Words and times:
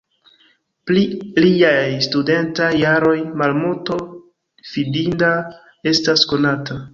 Pri 0.91 1.01
liaj 1.45 1.83
studentaj 2.05 2.69
jaroj 2.85 3.15
malmulto 3.43 3.99
fidinda 4.71 5.31
estas 5.95 6.27
konata. 6.35 6.81